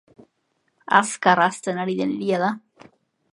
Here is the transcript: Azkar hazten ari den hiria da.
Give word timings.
Azkar 0.99 1.41
hazten 1.43 1.83
ari 1.83 1.97
den 2.01 2.15
hiria 2.17 2.41
da. 2.47 2.51